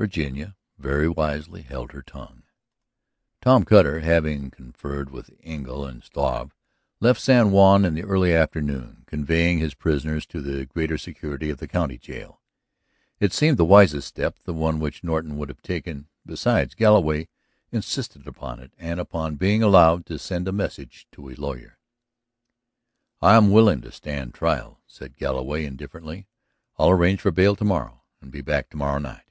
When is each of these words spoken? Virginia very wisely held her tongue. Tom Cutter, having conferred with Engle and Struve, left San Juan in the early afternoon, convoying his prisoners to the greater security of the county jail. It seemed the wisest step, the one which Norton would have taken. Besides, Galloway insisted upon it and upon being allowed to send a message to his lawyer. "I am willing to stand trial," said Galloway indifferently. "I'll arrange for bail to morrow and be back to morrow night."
Virginia 0.00 0.54
very 0.78 1.08
wisely 1.08 1.62
held 1.62 1.90
her 1.90 2.02
tongue. 2.02 2.44
Tom 3.42 3.64
Cutter, 3.64 3.98
having 3.98 4.48
conferred 4.48 5.10
with 5.10 5.30
Engle 5.42 5.84
and 5.84 6.04
Struve, 6.04 6.54
left 7.00 7.20
San 7.20 7.50
Juan 7.50 7.84
in 7.84 7.94
the 7.94 8.04
early 8.04 8.32
afternoon, 8.32 9.02
convoying 9.08 9.58
his 9.58 9.74
prisoners 9.74 10.24
to 10.24 10.40
the 10.40 10.66
greater 10.66 10.96
security 10.96 11.50
of 11.50 11.58
the 11.58 11.66
county 11.66 11.98
jail. 11.98 12.40
It 13.18 13.32
seemed 13.32 13.56
the 13.56 13.64
wisest 13.64 14.06
step, 14.06 14.38
the 14.44 14.54
one 14.54 14.78
which 14.78 15.02
Norton 15.02 15.36
would 15.36 15.48
have 15.48 15.62
taken. 15.62 16.06
Besides, 16.24 16.76
Galloway 16.76 17.26
insisted 17.72 18.28
upon 18.28 18.60
it 18.60 18.72
and 18.78 19.00
upon 19.00 19.34
being 19.34 19.64
allowed 19.64 20.06
to 20.06 20.18
send 20.20 20.46
a 20.46 20.52
message 20.52 21.08
to 21.10 21.26
his 21.26 21.40
lawyer. 21.40 21.76
"I 23.20 23.34
am 23.34 23.50
willing 23.50 23.80
to 23.80 23.90
stand 23.90 24.32
trial," 24.32 24.80
said 24.86 25.16
Galloway 25.16 25.64
indifferently. 25.64 26.28
"I'll 26.78 26.90
arrange 26.90 27.20
for 27.20 27.32
bail 27.32 27.56
to 27.56 27.64
morrow 27.64 28.02
and 28.20 28.30
be 28.30 28.42
back 28.42 28.70
to 28.70 28.76
morrow 28.76 29.00
night." 29.00 29.22